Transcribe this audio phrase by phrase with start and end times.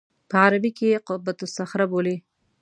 [0.29, 2.15] په عربي کې یې قبة الصخره بولي.